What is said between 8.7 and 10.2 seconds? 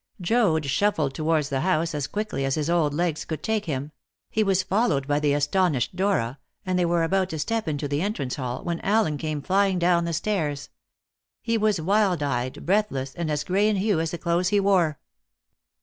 Allen Scott came flying down the